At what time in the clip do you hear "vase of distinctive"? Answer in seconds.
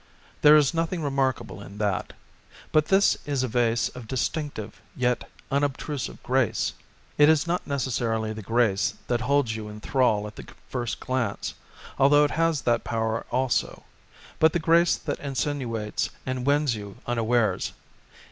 3.47-4.81